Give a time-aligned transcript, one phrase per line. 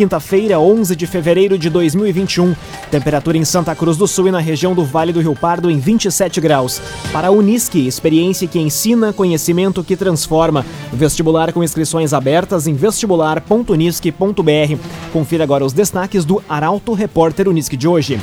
[0.00, 2.56] quinta-feira, 11 de fevereiro de 2021.
[2.90, 5.78] Temperatura em Santa Cruz do Sul e na região do Vale do Rio Pardo em
[5.78, 6.80] 27 graus.
[7.12, 10.64] Para a Unisque, experiência que ensina, conhecimento que transforma.
[10.90, 14.78] Vestibular com inscrições abertas em vestibular.unisque.br.
[15.12, 18.18] Confira agora os destaques do Arauto Repórter Unisque de hoje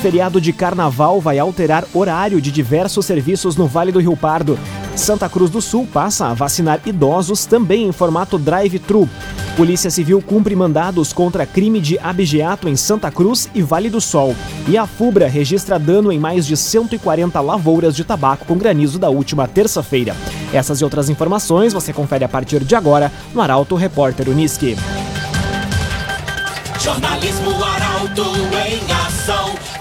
[0.00, 4.58] feriado de carnaval vai alterar horário de diversos serviços no Vale do Rio Pardo.
[4.96, 9.06] Santa Cruz do Sul passa a vacinar idosos também em formato drive-thru.
[9.58, 14.34] Polícia Civil cumpre mandados contra crime de abigeato em Santa Cruz e Vale do Sol.
[14.66, 19.10] E a FUBRA registra dano em mais de 140 lavouras de tabaco com granizo da
[19.10, 20.16] última terça-feira.
[20.50, 24.76] Essas e outras informações você confere a partir de agora no Arauto Repórter Uniski.
[26.78, 28.59] Jornalismo Arauto ação.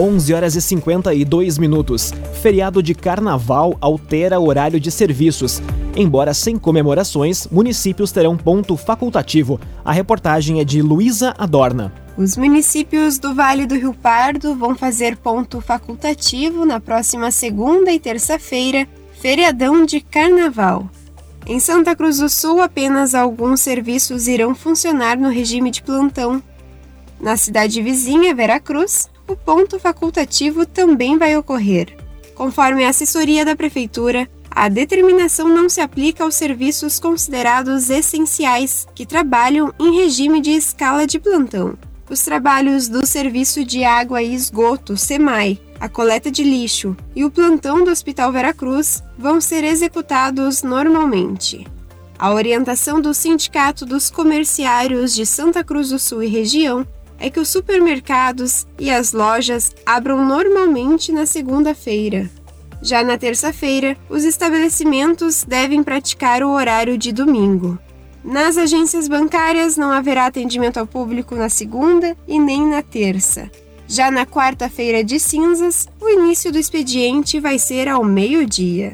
[0.00, 2.10] 11 horas e 52 minutos.
[2.40, 5.60] Feriado de carnaval altera horário de serviços.
[5.94, 9.60] Embora sem comemorações, municípios terão ponto facultativo.
[9.84, 11.92] A reportagem é de Luísa Adorna.
[12.16, 18.00] Os municípios do Vale do Rio Pardo vão fazer ponto facultativo na próxima segunda e
[18.00, 18.88] terça-feira,
[19.20, 20.88] feriadão de carnaval.
[21.46, 26.42] Em Santa Cruz do Sul, apenas alguns serviços irão funcionar no regime de plantão.
[27.20, 31.96] Na cidade vizinha, Veracruz, o ponto facultativo também vai ocorrer.
[32.34, 39.06] Conforme a assessoria da Prefeitura, a determinação não se aplica aos serviços considerados essenciais que
[39.06, 41.78] trabalham em regime de escala de plantão.
[42.10, 47.30] Os trabalhos do Serviço de Água e Esgoto, SEMAI, a coleta de lixo e o
[47.30, 51.64] plantão do Hospital Veracruz vão ser executados normalmente.
[52.18, 56.84] A orientação do Sindicato dos Comerciários de Santa Cruz do Sul e região
[57.20, 62.28] é que os supermercados e as lojas abram normalmente na segunda-feira.
[62.82, 67.78] Já na terça-feira, os estabelecimentos devem praticar o horário de domingo.
[68.24, 73.50] Nas agências bancárias não haverá atendimento ao público na segunda e nem na terça.
[73.86, 78.92] Já na quarta-feira de cinzas, o início do expediente vai ser ao meio-dia.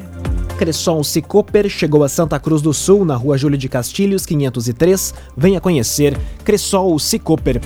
[0.57, 5.13] Cressol Cicoper chegou a Santa Cruz do Sul, na rua Júlio de Castilhos, 503.
[5.37, 7.61] Venha conhecer Cressol Cicoper.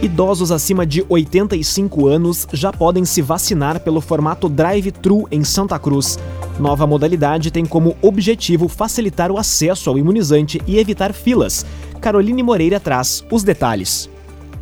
[0.00, 6.16] Idosos acima de 85 anos já podem se vacinar pelo formato drive-thru em Santa Cruz.
[6.60, 11.66] Nova modalidade tem como objetivo facilitar o acesso ao imunizante e evitar filas.
[12.00, 14.08] Caroline Moreira traz os detalhes.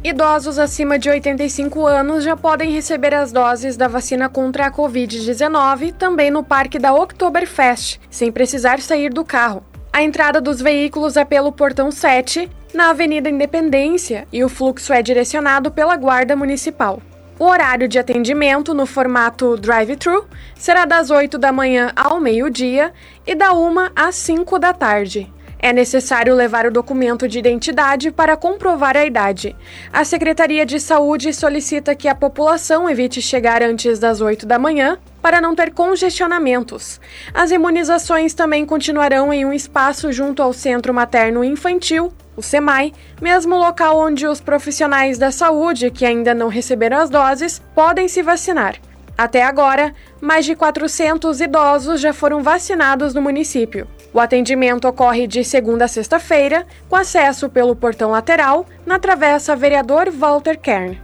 [0.03, 5.93] Idosos acima de 85 anos já podem receber as doses da vacina contra a Covid-19
[5.93, 9.63] também no Parque da Oktoberfest, sem precisar sair do carro.
[9.93, 15.01] A entrada dos veículos é pelo portão 7, na Avenida Independência, e o fluxo é
[15.01, 17.01] direcionado pela Guarda Municipal.
[17.39, 22.93] O horário de atendimento no formato drive-thru será das 8 da manhã ao meio-dia
[23.27, 25.33] e da 1 às 5 da tarde.
[25.59, 29.57] É necessário levar o documento de identidade para comprovar a idade.
[29.91, 34.99] A Secretaria de Saúde solicita que a população evite chegar antes das 8 da manhã
[35.23, 37.01] para não ter congestionamentos.
[37.33, 43.57] As imunizações também continuarão em um espaço junto ao Centro Materno Infantil, o SEMAI, mesmo
[43.57, 48.77] local onde os profissionais da saúde que ainda não receberam as doses podem se vacinar.
[49.17, 53.87] Até agora, mais de 400 idosos já foram vacinados no município.
[54.13, 60.11] O atendimento ocorre de segunda a sexta-feira, com acesso pelo portão lateral, na Travessa Vereador
[60.11, 61.01] Walter Kern.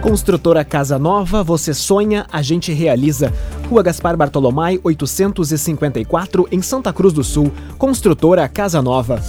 [0.00, 3.32] Construtora Casa Nova, você sonha, a gente realiza.
[3.70, 7.52] Rua Gaspar Bartolomai, 854, em Santa Cruz do Sul.
[7.78, 9.22] Construtora Casa Nova.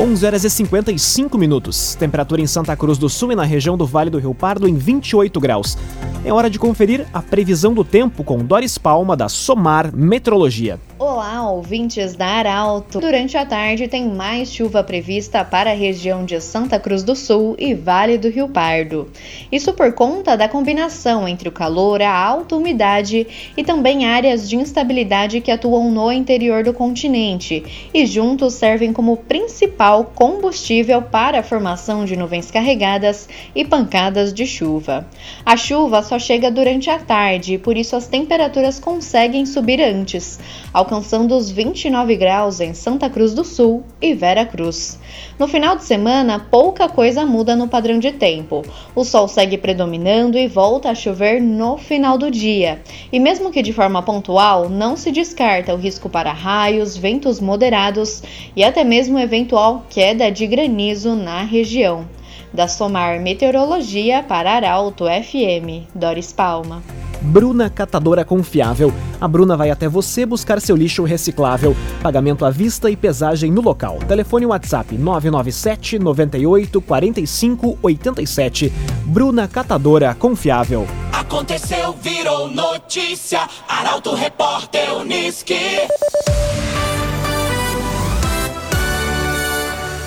[0.00, 1.96] 11 horas e 55 minutos.
[1.96, 4.76] Temperatura em Santa Cruz do Sul e na região do Vale do Rio Pardo em
[4.76, 5.76] 28 graus.
[6.24, 10.78] É hora de conferir a previsão do tempo com Doris Palma da Somar Metrologia.
[11.00, 13.00] Olá, ouvintes da Arauto.
[13.00, 17.56] Durante a tarde tem mais chuva prevista para a região de Santa Cruz do Sul
[17.58, 19.08] e Vale do Rio Pardo.
[19.50, 23.26] Isso por conta da combinação entre o calor, a alta umidade
[23.56, 29.16] e também áreas de instabilidade que atuam no interior do continente e juntos servem como
[29.16, 35.06] principal combustível para a formação de nuvens carregadas e pancadas de chuva.
[35.44, 40.38] A chuva só chega durante a tarde e por isso as temperaturas conseguem subir antes
[40.72, 44.98] alcançando os 29 graus em Santa Cruz do Sul e Vera Cruz.
[45.38, 48.64] No final de semana, pouca coisa muda no padrão de tempo.
[48.92, 52.82] O sol segue predominando e volta a chover no final do dia.
[53.12, 58.20] E mesmo que de forma pontual, não se descarta o risco para raios, ventos moderados
[58.56, 62.04] e até mesmo eventual queda de granizo na região.
[62.52, 66.82] Da Somar Meteorologia para Arauto FM, Doris Palma.
[67.20, 68.92] Bruna Catadora Confiável.
[69.20, 71.76] A Bruna vai até você buscar seu lixo reciclável.
[72.02, 73.98] Pagamento à vista e pesagem no local.
[74.06, 78.72] Telefone WhatsApp 997 98 45 87.
[79.04, 80.86] Bruna Catadora Confiável.
[81.12, 83.40] Aconteceu, virou notícia.
[83.68, 85.54] Arauto Repórter Uniski.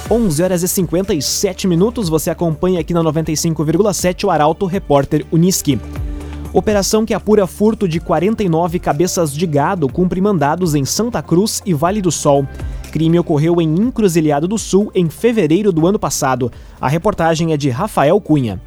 [0.10, 2.10] 11 horas e 57 minutos.
[2.10, 5.80] Você acompanha aqui na 95,7 o Arauto Repórter Uniski.
[6.54, 11.74] Operação que apura furto de 49 cabeças de gado cumpre mandados em Santa Cruz e
[11.74, 12.46] Vale do Sol.
[12.92, 16.52] Crime ocorreu em Encruzilhado do Sul em fevereiro do ano passado.
[16.80, 18.62] A reportagem é de Rafael Cunha.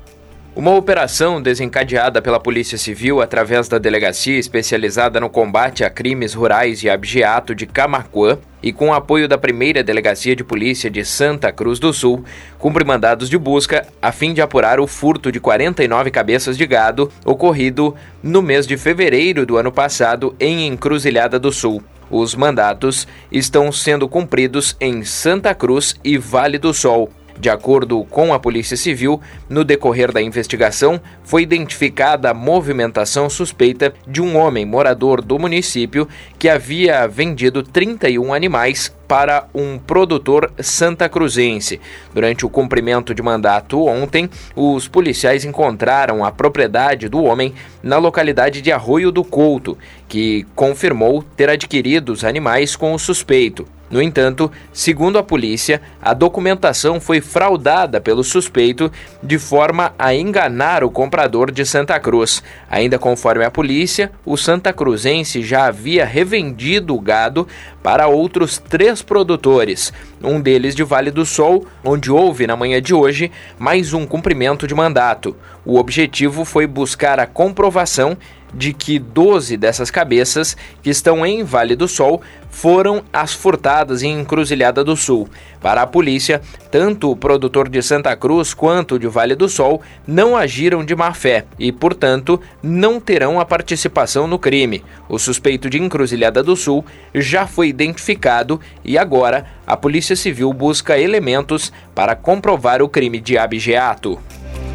[0.57, 6.81] Uma operação desencadeada pela Polícia Civil através da Delegacia Especializada no Combate a Crimes Rurais
[6.85, 11.51] e Abigeato de Camacuã e com o apoio da primeira Delegacia de Polícia de Santa
[11.51, 12.25] Cruz do Sul,
[12.57, 17.11] cumpre mandados de busca a fim de apurar o furto de 49 cabeças de gado
[17.25, 17.93] ocorrido
[18.23, 21.83] no mês de fevereiro do ano passado em Encruzilhada do Sul.
[22.09, 27.11] Os mandatos estão sendo cumpridos em Santa Cruz e Vale do Sol.
[27.39, 33.93] De acordo com a Polícia Civil, no decorrer da investigação, foi identificada a movimentação suspeita
[34.07, 36.09] de um homem morador do município
[36.39, 41.81] que havia vendido 31 animais para um produtor santa cruzense.
[42.15, 47.53] Durante o cumprimento de mandato ontem, os policiais encontraram a propriedade do homem
[47.83, 49.77] na localidade de Arroio do Couto,
[50.09, 53.67] que confirmou ter adquirido os animais com o suspeito.
[53.95, 58.91] No entanto, segundo a polícia, a documentação foi fraudada pelo suspeito
[59.23, 62.43] de forma a enganar o comprador de Santa Cruz.
[62.69, 67.47] Ainda conforme a polícia, o Santa Cruzense já havia revendido o gado
[67.85, 69.93] para outros três produtores,
[70.25, 74.67] um deles de Vale do Sol, onde houve na manhã de hoje mais um cumprimento
[74.67, 75.37] de mandato.
[75.65, 78.17] O objetivo foi buscar a comprovação
[78.55, 84.21] de que 12 dessas cabeças que estão em Vale do Sol foram as furtadas em
[84.21, 85.29] Encruzilhada do Sul.
[85.61, 86.41] Para a polícia,
[86.71, 91.13] tanto o produtor de Santa Cruz quanto de Vale do Sol não agiram de má
[91.13, 94.85] fé e, portanto, não terão a participação no crime.
[95.09, 100.99] O suspeito de Encruzilhada do Sul já foi identificado e agora a Polícia Civil busca
[100.99, 104.19] elementos para comprovar o crime de abigeato.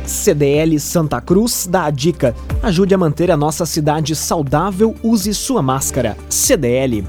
[0.06, 5.62] CDL Santa Cruz dá a dica: ajude a manter a nossa cidade saudável, use sua
[5.62, 6.18] máscara.
[6.30, 7.06] CDL.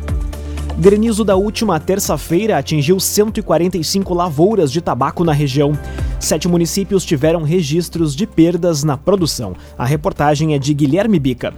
[0.79, 5.79] Granizo da última terça-feira atingiu 145 lavouras de tabaco na região.
[6.19, 9.55] Sete municípios tiveram registros de perdas na produção.
[9.77, 11.53] A reportagem é de Guilherme Bica.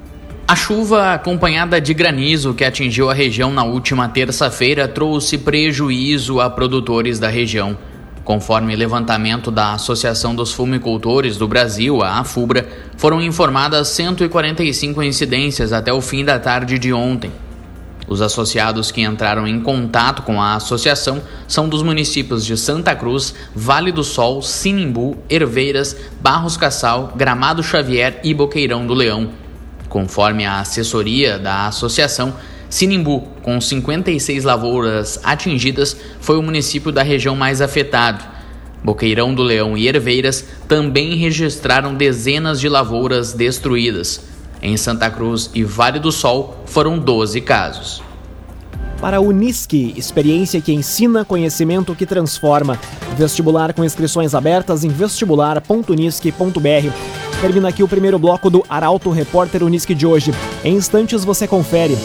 [0.53, 6.51] A chuva acompanhada de granizo que atingiu a região na última terça-feira trouxe prejuízo a
[6.51, 7.75] produtores da região.
[8.23, 12.69] Conforme levantamento da Associação dos Fumicultores do Brasil, a AFUBRA,
[12.99, 17.33] foram informadas 145 incidências até o fim da tarde de ontem.
[18.07, 23.35] Os associados que entraram em contato com a associação são dos municípios de Santa Cruz,
[23.55, 29.42] Vale do Sol, Sinimbu, Herveiras, Barros Cassal, Gramado Xavier e Boqueirão do Leão.
[29.93, 32.33] Conforme a assessoria da associação,
[32.71, 38.25] Sinimbu, com 56 lavouras atingidas, foi o município da região mais afetado.
[38.83, 44.23] Boqueirão do Leão e Herveiras também registraram dezenas de lavouras destruídas.
[44.63, 48.03] Em Santa Cruz e Vale do Sol foram 12 casos.
[48.99, 52.81] Para a Unisque, experiência que ensina, conhecimento que transforma.
[53.19, 57.22] Vestibular com inscrições abertas em vestibular.unisque.br.
[57.43, 60.31] Termina aqui o primeiro bloco do Arauto Repórter Unisque de hoje.
[60.63, 61.99] Em instantes você confere.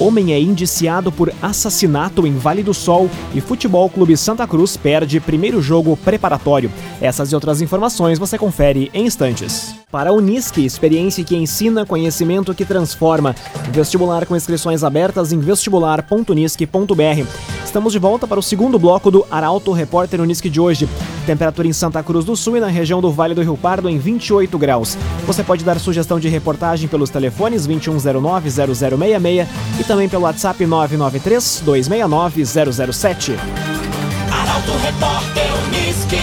[0.00, 5.20] Homem é indiciado por assassinato em Vale do Sol e Futebol Clube Santa Cruz perde
[5.20, 6.72] primeiro jogo preparatório.
[7.02, 9.74] Essas e outras informações você confere em instantes.
[9.90, 13.34] Para a Unisque, experiência que ensina, conhecimento que transforma.
[13.72, 17.26] Vestibular com inscrições abertas em vestibular.unisque.br.
[17.64, 20.88] Estamos de volta para o segundo bloco do Arauto Repórter Unisque de hoje.
[21.26, 23.98] Temperatura em Santa Cruz do Sul e na região do Vale do Rio Pardo em
[23.98, 24.96] 28 graus.
[25.26, 29.46] Você pode dar sugestão de reportagem pelos telefones 2109-0066
[29.78, 33.34] e também pelo WhatsApp 993-269-007.
[34.30, 36.16] Arauto Repórter Uniski.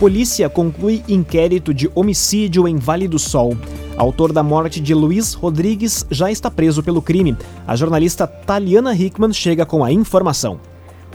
[0.00, 3.56] Polícia conclui inquérito de homicídio em Vale do Sol.
[3.96, 7.36] Autor da morte de Luiz Rodrigues já está preso pelo crime.
[7.64, 10.58] A jornalista Taliana Hickman chega com a informação.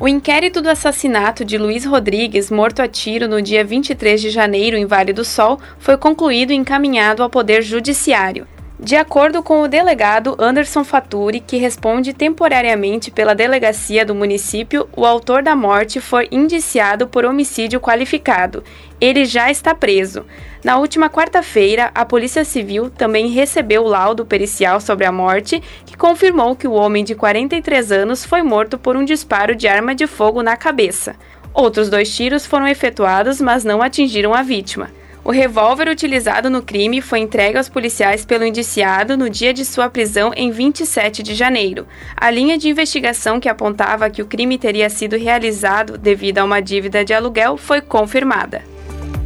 [0.02, 4.76] O inquérito do assassinato de Luiz Rodrigues, morto a tiro no dia 23 de janeiro
[4.76, 8.48] em Vale do Sol, foi concluído e encaminhado ao Poder Judiciário.
[8.80, 15.06] De acordo com o delegado Anderson Faturi, que responde temporariamente pela delegacia do município, o
[15.06, 18.64] autor da morte foi indiciado por homicídio qualificado.
[19.02, 20.24] Ele já está preso.
[20.64, 25.98] Na última quarta-feira, a Polícia Civil também recebeu o laudo pericial sobre a morte, que
[25.98, 30.06] confirmou que o homem de 43 anos foi morto por um disparo de arma de
[30.06, 31.16] fogo na cabeça.
[31.52, 34.92] Outros dois tiros foram efetuados, mas não atingiram a vítima.
[35.24, 39.90] O revólver utilizado no crime foi entregue aos policiais pelo indiciado no dia de sua
[39.90, 41.88] prisão em 27 de janeiro.
[42.16, 46.60] A linha de investigação que apontava que o crime teria sido realizado devido a uma
[46.60, 48.64] dívida de aluguel foi confirmada.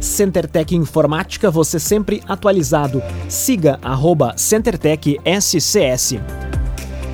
[0.00, 3.02] CenterTech Informática, você sempre atualizado.
[3.28, 6.16] Siga arroba CenterTech SCS.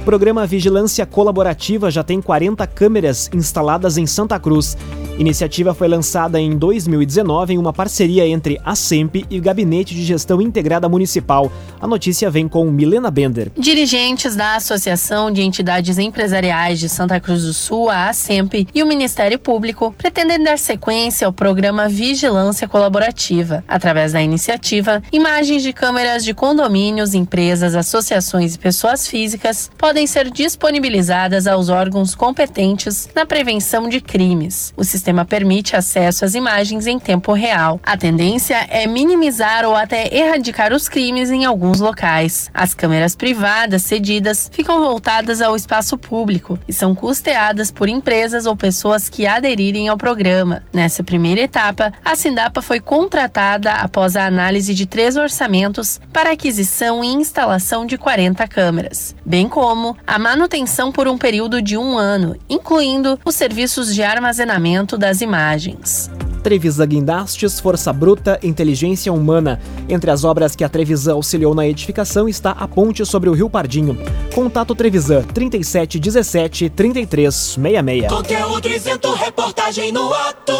[0.04, 4.76] Programa Vigilância Colaborativa já tem 40 câmeras instaladas em Santa Cruz.
[5.22, 10.02] Iniciativa foi lançada em 2019 em uma parceria entre a SEMP e o Gabinete de
[10.02, 11.50] Gestão Integrada Municipal.
[11.80, 13.52] A notícia vem com Milena Bender.
[13.56, 18.86] Dirigentes da Associação de Entidades Empresariais de Santa Cruz do Sul, a ASEMP, e o
[18.86, 23.62] Ministério Público pretendem dar sequência ao programa Vigilância Colaborativa.
[23.68, 30.32] Através da iniciativa, imagens de câmeras de condomínios, empresas, associações e pessoas físicas podem ser
[30.32, 34.74] disponibilizadas aos órgãos competentes na prevenção de crimes.
[34.76, 37.80] O sistema permite acesso às imagens em tempo real.
[37.82, 42.50] A tendência é minimizar ou até erradicar os crimes em alguns locais.
[42.54, 48.56] As câmeras privadas cedidas ficam voltadas ao espaço público e são custeadas por empresas ou
[48.56, 50.62] pessoas que aderirem ao programa.
[50.72, 57.02] Nessa primeira etapa, a Sindapa foi contratada após a análise de três orçamentos para aquisição
[57.02, 62.36] e instalação de 40 câmeras, bem como a manutenção por um período de um ano,
[62.48, 66.10] incluindo os serviços de armazenamento das imagens.
[66.42, 69.60] Trevisan Guindastes, Força Bruta, Inteligência Humana.
[69.88, 73.48] Entre as obras que a Trevisan auxiliou na edificação está a ponte sobre o Rio
[73.48, 73.96] Pardinho.
[74.34, 78.12] Contato Trevisan 3717 3366.
[78.12, 80.52] Conteúdo isento, reportagem no ato.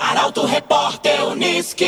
[0.00, 1.86] Arauto Repórter Uniski.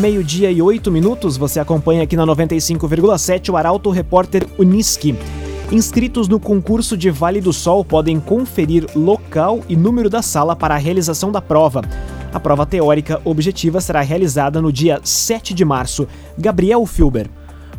[0.00, 5.16] Meio-dia e oito minutos, você acompanha aqui na 95,7 o Arauto Repórter Uniski.
[5.70, 10.74] Inscritos no concurso de Vale do Sol podem conferir local e número da sala para
[10.74, 11.82] a realização da prova.
[12.32, 16.08] A prova teórica objetiva será realizada no dia 7 de março.
[16.38, 17.28] Gabriel Filber.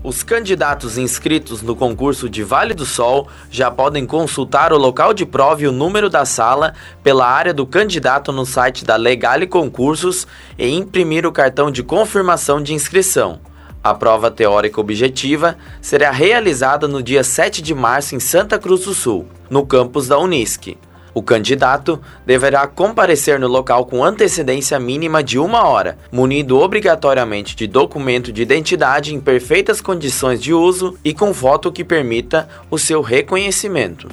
[0.03, 5.25] Os candidatos inscritos no concurso de Vale do Sol já podem consultar o local de
[5.25, 10.27] prova e o número da sala pela área do candidato no site da Legale Concursos
[10.59, 13.39] e imprimir o cartão de confirmação de inscrição.
[13.81, 18.93] A prova teórica objetiva será realizada no dia 7 de março em Santa Cruz do
[18.93, 20.77] Sul, no campus da Unisc.
[21.13, 27.67] O candidato deverá comparecer no local com antecedência mínima de uma hora, munido obrigatoriamente de
[27.67, 33.01] documento de identidade em perfeitas condições de uso e com foto que permita o seu
[33.01, 34.09] reconhecimento.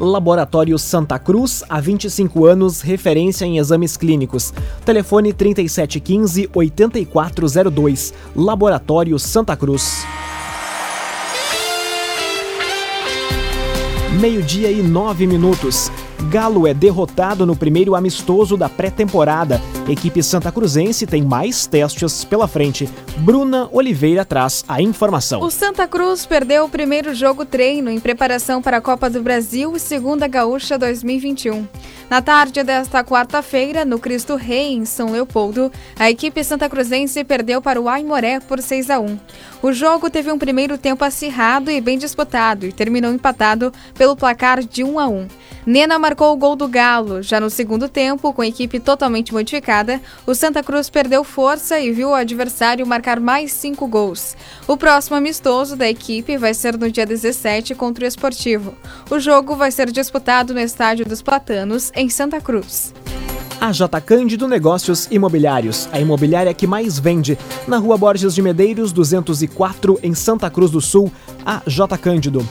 [0.00, 4.54] Laboratório Santa Cruz, há 25 anos, referência em exames clínicos.
[4.82, 8.14] Telefone 3715-8402.
[8.34, 10.06] Laboratório Santa Cruz.
[14.18, 15.92] Meio-dia e nove minutos.
[16.28, 19.60] Galo é derrotado no primeiro amistoso da pré-temporada.
[19.88, 22.88] Equipe Santa Cruzense tem mais testes pela frente.
[23.18, 25.40] Bruna Oliveira traz a informação.
[25.40, 29.74] O Santa Cruz perdeu o primeiro jogo treino em preparação para a Copa do Brasil
[29.74, 31.66] e Segunda Gaúcha 2021.
[32.10, 37.62] Na tarde desta quarta-feira, no Cristo Rei, em São Leopoldo, a equipe santa cruzense perdeu
[37.62, 39.18] para o Aimoré por 6 a 1.
[39.62, 44.60] O jogo teve um primeiro tempo acirrado e bem disputado e terminou empatado pelo placar
[44.64, 45.28] de 1 a 1.
[45.66, 47.22] Nena marcou o gol do Galo.
[47.22, 51.92] Já no segundo tempo, com a equipe totalmente modificada, o Santa Cruz perdeu força e
[51.92, 54.36] viu o adversário marcar mais cinco gols.
[54.66, 58.74] O próximo amistoso da equipe vai ser no dia 17 contra o Esportivo.
[59.10, 62.94] O jogo vai ser disputado no Estádio dos Platanos, em Santa Cruz.
[63.60, 67.38] A J Cândido Negócios Imobiliários, a imobiliária que mais vende,
[67.68, 71.12] na Rua Borges de Medeiros, 204, em Santa Cruz do Sul,
[71.44, 72.46] a J Cândido.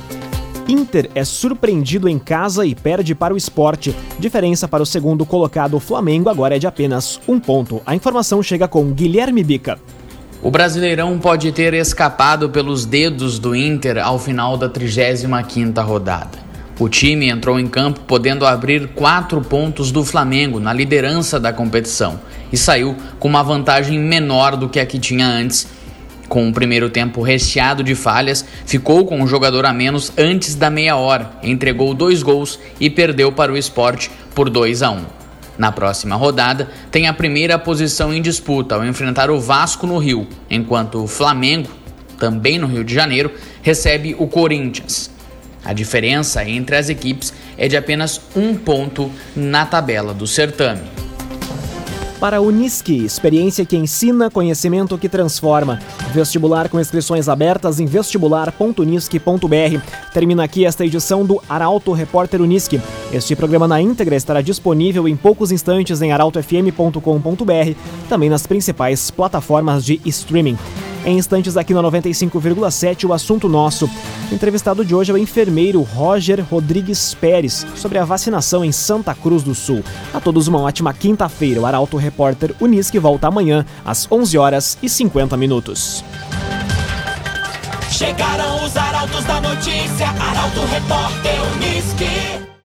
[0.69, 3.95] Inter é surpreendido em casa e perde para o esporte.
[4.19, 7.81] Diferença para o segundo colocado Flamengo agora é de apenas um ponto.
[7.87, 9.79] A informação chega com Guilherme Bica.
[10.43, 16.37] O Brasileirão pode ter escapado pelos dedos do Inter ao final da 35ª rodada.
[16.79, 22.19] O time entrou em campo podendo abrir quatro pontos do Flamengo na liderança da competição
[22.53, 25.67] e saiu com uma vantagem menor do que a que tinha antes.
[26.29, 30.69] Com o primeiro tempo recheado de falhas, ficou com um jogador a menos antes da
[30.69, 35.05] meia hora, entregou dois gols e perdeu para o esporte por 2 a 1.
[35.57, 40.27] Na próxima rodada, tem a primeira posição em disputa ao enfrentar o Vasco no Rio,
[40.51, 41.69] enquanto o Flamengo,
[42.19, 43.33] também no Rio de Janeiro,
[43.63, 45.09] recebe o Corinthians.
[45.65, 50.98] A diferença entre as equipes é de apenas um ponto na tabela do certame.
[52.19, 55.79] Para a Unisque, experiência que ensina, conhecimento que transforma.
[56.13, 59.81] Vestibular com inscrições abertas em vestibular.unisque.br.
[60.13, 62.81] Termina aqui esta edição do Arauto Repórter Unisque.
[63.13, 67.73] Este programa na íntegra estará disponível em poucos instantes em arautofm.com.br,
[68.09, 70.57] também nas principais plataformas de streaming.
[71.09, 73.89] Em instantes aqui na 95,7, o assunto nosso.
[74.31, 79.15] O entrevistado de hoje é o enfermeiro Roger Rodrigues Pérez, sobre a vacinação em Santa
[79.15, 79.83] Cruz do Sul.
[80.13, 81.61] A todos uma ótima quinta-feira.
[81.61, 86.03] O Arauto Repórter Unisque volta amanhã, às 11 horas e 50 minutos.
[87.89, 92.48] Chegaram os arautos da notícia, Arauto Repórter Unisque.